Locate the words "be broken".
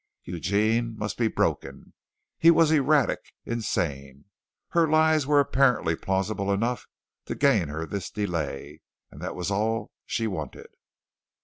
1.15-1.93